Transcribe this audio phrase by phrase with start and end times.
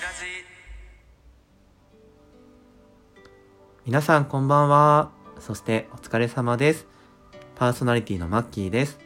[0.00, 0.24] キラジ
[3.84, 5.10] 皆さんこんばんは。
[5.40, 6.86] そしてお疲れ様です。
[7.54, 8.98] パーソナリティのマッキーです。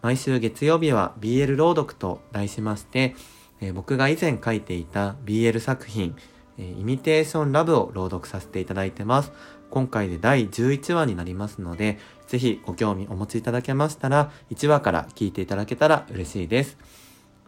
[0.00, 3.14] 毎週月曜日は BL 朗読と題しまして、
[3.60, 6.16] えー僕が以前書いていた BL 作品、
[6.56, 9.32] えーイミテーションラブを朗読させていただいてます。
[9.68, 11.98] 今回で第11話になりますので、
[12.28, 16.78] ぜひご興味お持ちいただけましたら、1話から聞いていただけたら嬉しいです。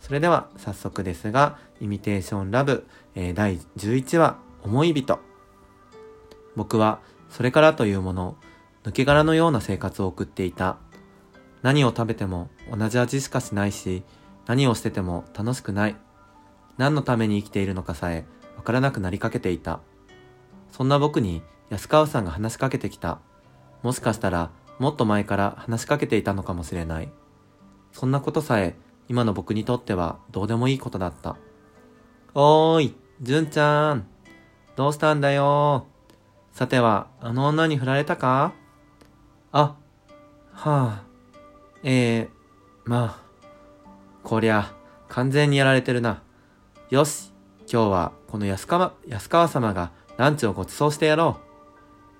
[0.00, 5.18] それでは早速ですが、イミテーションラブ、えー第11話、思い人。
[6.54, 8.36] 僕はそれからというもの、
[8.84, 10.78] 抜け殻のような生活を送っていた。
[11.62, 14.04] 何を食べても同じ味しかしないし、
[14.46, 15.96] 何をしてても楽しくない。
[16.76, 18.24] 何のために生きているのかさえ
[18.56, 19.80] わからなくなりかけていた。
[20.70, 23.18] そんな僕に安川さんが話しかけてきた。
[23.82, 27.08] もしかしたらもっと前から話しかけていたのかもしれない。
[27.92, 28.76] そんなことさえ
[29.08, 31.36] 今の僕にとってはどうでもいいことだった。
[32.34, 34.06] おーい、純ちゃん。
[34.76, 35.86] どうしたんだよ
[36.52, 38.52] さては、あの女に振られたか？
[39.52, 39.76] あ、
[40.52, 41.02] はあ、
[41.82, 42.28] ええ
[42.84, 43.20] まあ、
[44.22, 44.72] こりゃ、
[45.08, 46.22] 完全にやられてるな。
[46.90, 47.32] よし、
[47.70, 51.46] 今日はこの安川、安川様がランチをご馳走してやろう。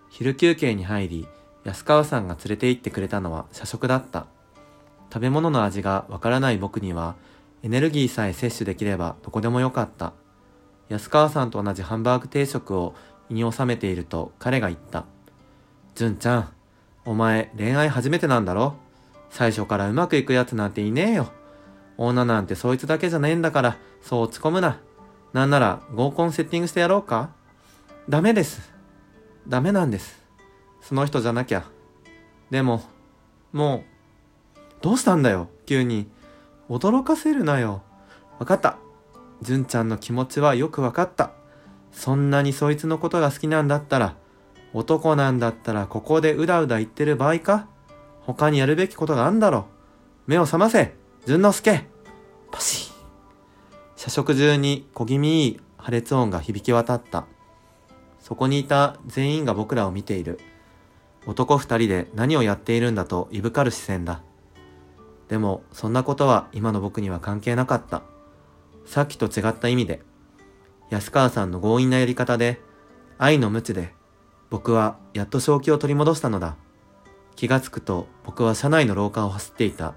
[0.09, 1.28] 昼休憩に入り、
[1.65, 4.27] 安川さんが連れて行ってくれたのは社食だった。
[5.12, 7.17] 食べ物の味がわからない僕には、
[7.62, 10.12] エネルギーさえ摂取できればどこでもよかった。
[10.89, 12.95] 安川さんと同じハンバーグ定食を
[13.29, 15.05] 胃に収めていると彼が言った。
[15.95, 16.53] 純ちゃん、
[17.05, 18.75] お前恋愛初めてなんだろ？
[19.31, 21.33] 最初からうまくいくやつなんていねえよ。
[21.97, 24.79] 女なんてそいつだけじゃねえんだから、そう落ち込むな。
[25.33, 27.31] なんなら合コンセッティングしてやろうか？
[28.09, 28.71] ダメです。
[29.49, 30.23] ダメなんです。
[30.81, 31.65] その人じゃなきゃ。
[32.51, 32.83] でも、
[33.53, 33.84] もう、
[34.80, 36.08] どうしたんだよ、急に。
[36.69, 37.82] 驚かせるなよ。
[38.38, 38.78] わかった。
[39.42, 41.32] 純ちゃんの気持ちはよくわかった。
[41.92, 44.16] そんなにそいつのことが好きなんだったら、
[44.72, 47.69] 男なんだったらここでうだうだ言ってる場合か？
[48.20, 49.66] 他にやるべきことがあんだろ。
[50.26, 50.94] 目を覚ませ
[51.25, 51.84] 純之助
[52.50, 52.94] パシッ
[53.97, 57.26] 社食中に小気味いい破裂音が響き渡った。
[58.20, 60.41] そこにいた全員が僕らを見ている。
[61.26, 64.20] 男二人で何をやっているんだといぶかる視線だ。
[65.28, 68.03] でも、そんなことは今の僕には関係なかった。
[68.84, 70.03] さっきと違った意味で、
[70.91, 72.60] 安川さんの強引なやり方で、
[73.19, 73.92] 愛の無知で、
[74.50, 76.56] 僕はやっと正気を取り戻したのだ。
[77.34, 79.94] 気がつくと僕は車内の廊下を走っていた。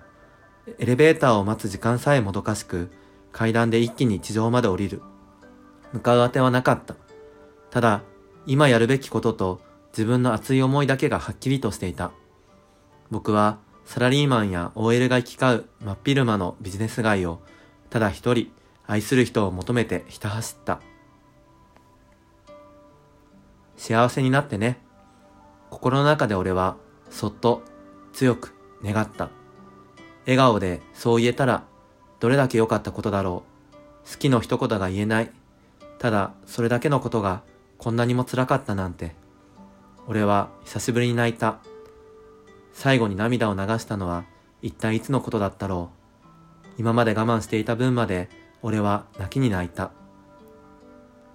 [0.80, 2.90] エレベーターを待つ時間さえもどかしく、
[3.32, 5.02] 階段で一気に地上まで降りる。
[5.94, 6.96] 向かうあてはなかった。
[7.70, 8.02] ただ、
[8.46, 12.12] 今やるべきことと自分の熱い思いだけがはっきりとしていた。
[13.12, 17.42] 僕はサラリーマンや OL が行き交う真っ昼間のビジネス街を
[17.90, 18.52] ただ一人
[18.86, 20.80] 愛する人を求めてひた走った。
[23.78, 24.78] 幸せになってね。
[25.72, 26.78] 心の中で俺は
[27.10, 27.64] そっと
[28.14, 29.32] 強く願った。
[30.28, 31.64] 笑顔でそう言えたら
[32.20, 33.42] どれだけ良かったことだろ
[34.06, 34.12] う。
[34.12, 35.32] 好きの一言が言えない。
[35.98, 37.42] ただそれだけのことが
[37.80, 39.16] こんなにも辛かったなんて。
[40.06, 41.58] 俺は久しぶりに泣いた。
[42.74, 44.26] 最後に涙を流したのは
[44.62, 46.68] 一体いつのことだったろう。
[46.78, 48.30] 今まで我慢していた分まで
[48.62, 49.92] 俺は泣きに泣いた。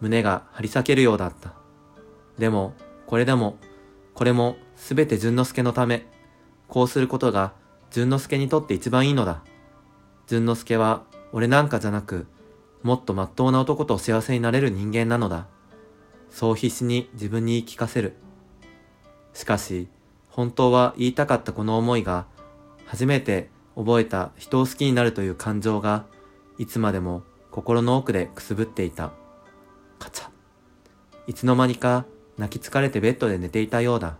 [0.00, 1.54] 胸が張り裂けるようだった。
[2.38, 2.74] でも、
[3.06, 3.56] これでも、
[4.14, 6.06] これもすべて淳之介のため。
[6.68, 7.52] こうすることが
[7.90, 9.42] 淳之介にとって一番いいのだ。
[10.26, 12.26] 淳之介は俺なんかじゃなく、
[12.82, 15.46] もっと真っ当な男と幸せになれる人間なのだ。
[16.30, 18.16] そう必死に自分に言い聞かせる。
[19.32, 19.88] しかし、
[20.34, 22.26] 本当は言いたかったこの思いが、
[22.86, 26.06] 初めて覚えた人を好きになるという感情が、
[26.58, 27.22] いつまでも
[27.52, 29.12] 心の奥でくすぶっていた。
[30.00, 30.28] カチャ。
[31.28, 32.04] いつの間にか
[32.36, 34.16] 泣き疲れてベッドで寝ていたようだ。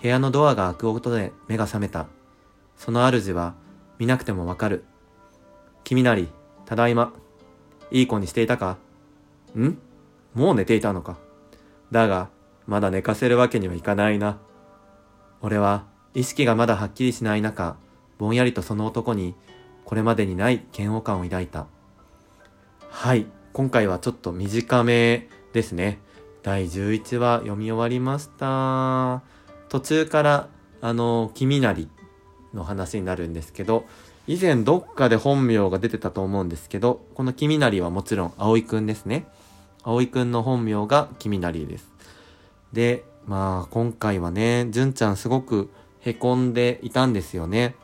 [0.00, 2.06] 部屋のドアが開く音で目が覚めた。
[2.78, 3.56] その主は
[3.98, 4.86] 見なくてもわかる。
[5.84, 6.28] 君なり、
[6.64, 7.12] ただいま。
[7.90, 8.78] いい子にしていたか？
[9.54, 9.76] ん？
[10.32, 11.18] もう寝ていたのか？
[11.92, 12.30] だが、
[12.66, 14.38] まだ寝かせるわけにはいかないな。
[15.42, 15.84] 俺は
[16.14, 17.76] 意識がまだはっきりしない中、
[18.18, 19.34] ぼんやりとその男に
[19.84, 21.66] これまでにない嫌悪感を抱いた。
[22.90, 26.00] はい、今回はちょっと短めですね。
[26.42, 29.22] 第11話読み終わりました。
[29.68, 30.48] 途中から、
[30.80, 31.88] あの、君なり
[32.54, 33.84] の話になるんですけど、
[34.26, 39.26] 以前どっかで本名が出てたと思うんですけど、この君なりはもちろん葵くんですね。
[39.82, 41.92] 葵くんの本名が君なりです。
[42.72, 45.70] で、まあ今回はね、純ちゃんすごく
[46.00, 47.74] 凹んでいたんですよね。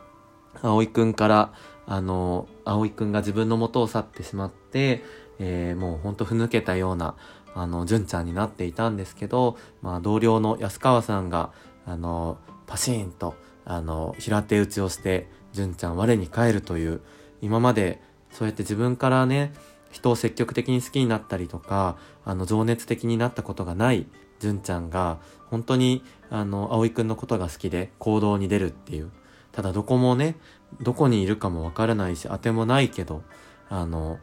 [0.63, 1.53] 葵くんから、
[1.87, 5.03] あの、葵くんが自分の元を去ってしまって、
[5.39, 7.17] えー、もうほんとふぬけたような、
[7.55, 11.51] あの、純ちゃんになっていたんですけど、まあ、同僚の安川さんが、
[11.85, 13.35] あの、パシーンと、
[13.65, 17.01] あの、平手打ちをして、純ちゃん我に返るという、
[17.41, 18.01] 今まで
[18.31, 19.53] そうやって自分からね、
[19.93, 24.07] 人を積極的に好きになったりとか、あの、情熱的になったことがない
[24.41, 29.11] 純ちゃんが、本当に、あの、葵くんのことが好きで行動に出るっていう。
[29.53, 30.37] ただどこもね、
[30.81, 33.23] どこにいるかもわからないし、当てもないけど、
[33.69, 34.19] あの、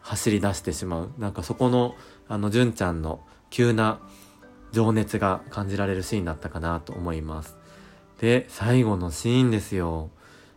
[0.00, 1.10] 走り出してしまう。
[1.18, 1.94] なんかそこの、
[2.26, 3.20] あの、純ちゃんの
[3.50, 4.00] 急な
[4.72, 7.58] 情熱が感じられるシーンだったかなと思います。
[8.18, 10.08] で、最後のシーンですよ。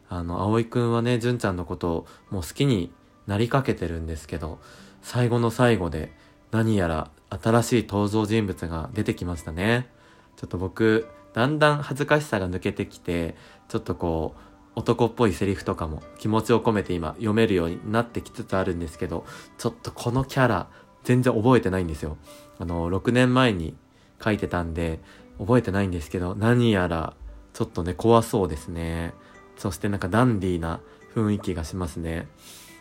[0.08, 2.92] あの、葵くんはね、純ちゃんのことをもう好きに
[3.28, 4.60] なりかけてるんですけど、
[5.02, 6.12] 最後の最後で
[6.52, 9.90] 何やら新しい登場人物が出てきましたね。
[10.36, 13.36] ちょっと僕、だんだん恥ずかしさが抜けてきて、
[13.68, 14.40] ちょっとこう、
[14.76, 19.26] 男っぽいセリフとかも気持ちを込めて今読めるようになってきつつあるんですけど、
[19.58, 20.68] ちょっとこのキャラ
[21.04, 22.18] 全然覚えてないんですよ。
[22.60, 23.76] あの、6年前に
[24.24, 25.00] 書いてたんで
[25.38, 27.14] 覚えてないんですけど、何やら
[27.54, 29.14] ちょっとね、怖そうですね。
[29.58, 30.82] そしてなんかダンディーな
[31.16, 32.28] 雰囲気がしますね。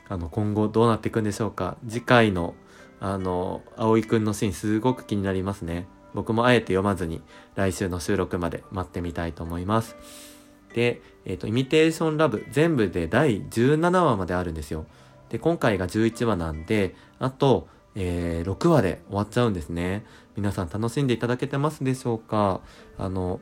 [0.09, 1.77] あの、今後どうなっていくんでしょうか。
[1.89, 2.55] 次回の、
[3.01, 5.87] あの、葵くんのシーンすごく気になりますね。
[6.15, 7.23] 僕もあえて読まずに
[7.55, 9.97] 来週の収録まで待ってみたいと思います。
[10.75, 14.87] で、えっ、ー、と、イミテーションラブ全部で第17話まであるんですよ。
[15.29, 20.05] で、今回が11話なんで、あと、えー、6話で終わっちゃうんですね。
[20.37, 22.61] 皆さん楽しんでいただけてますでしょうか
[22.99, 23.41] あの、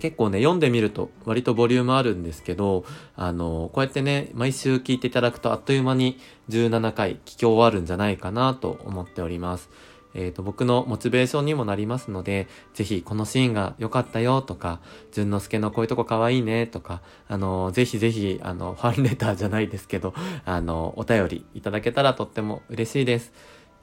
[0.00, 2.84] 結構ね、読んでみると割とボリュームあるんですけど、
[3.16, 6.18] あの、こうやってね、毎週聞いていただくとあっという間に
[6.50, 9.70] 17回聞き終わるんじゃないかなと思っております。
[10.14, 14.80] えっ、ー、と、僕のモチベーションにもなりますので、ぜひこのシーンが良かったよとか、
[15.12, 20.14] 淳之介のこういうとこ可愛いねとか、あの、ぜひぜひ、あの、ファンレターじゃないですけど、
[20.44, 23.32] あの、お便りいただけたらとっても嬉しいです。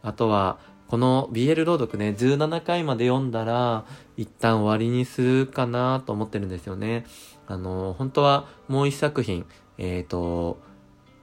[0.02, 3.86] あとは、この BL 朗読ね、17回まで読んだら、
[4.18, 7.06] 一旦終わりにするかなと思ってるんですよね。
[7.48, 9.46] あの、本当はもう一作品、
[9.78, 10.60] えっ、ー、と、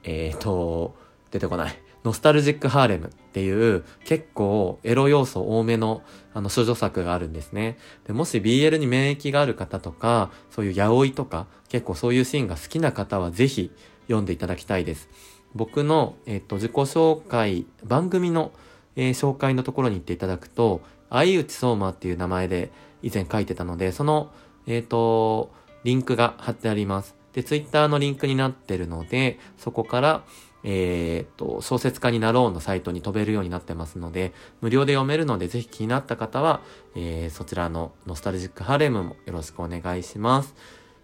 [0.03, 0.95] えっ、ー、と、
[1.31, 1.79] 出てこない。
[2.03, 7.77] ノスタルジックハーレムっていう結構エロ要素多めのあの処女作があるんですね。
[8.05, 13.71] でもし BL に免疫がある方とか、そういうヤオイとか結構そういうシーンが好きな方はぜひ
[14.07, 15.09] 読んでいただきたいです。
[15.55, 18.51] 僕の、えっ、と、自己紹介、番組の
[18.95, 24.31] えー、紹介のところに行っていただくと、相内相馬っていう名前で以前書いてたので、その、
[24.65, 25.51] えっ、ー、と、
[25.83, 27.15] リンクが貼ってあります。
[27.33, 30.23] で、ツイッターのリンクになってるので、そこから、
[30.63, 36.61] えっ、ー、と、小説家になろうのサイトに飛べるようになってますので、無料で読めるので、ぜひ気になった方は、
[36.95, 40.55] えー、そちらのノスタルジックハレムもよろしくお願いします。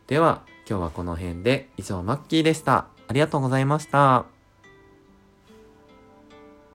[0.07, 2.87] では、今日はこの辺で、以上、マッキーでした。
[3.07, 4.38] ありがとうございました。